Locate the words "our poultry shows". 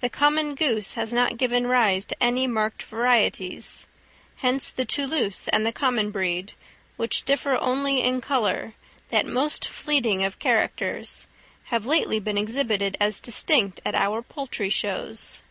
13.94-15.42